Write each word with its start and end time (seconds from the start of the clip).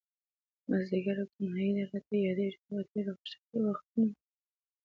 مازديګری 0.69 1.21
او 1.23 1.27
تنهائي 1.33 1.69
ده، 1.77 1.83
راته 1.91 2.15
ياديږي 2.27 2.57
هغه 2.65 2.81
تير 2.91 3.05
خوشحال 3.17 3.55
وختونه 3.65 4.13